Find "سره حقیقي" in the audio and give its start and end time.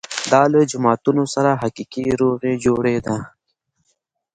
1.33-2.05